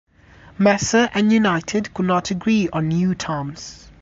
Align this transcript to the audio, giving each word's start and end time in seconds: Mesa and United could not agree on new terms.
Mesa 0.57 1.11
and 1.13 1.31
United 1.31 1.93
could 1.93 2.07
not 2.07 2.31
agree 2.31 2.67
on 2.73 2.87
new 2.87 3.13
terms. 3.13 3.87